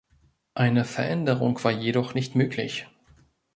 Eine 0.55 0.83
Veränderung 0.83 1.63
war 1.63 1.69
jedoch 1.71 2.15
nicht 2.15 2.33
möglich. 2.35 2.87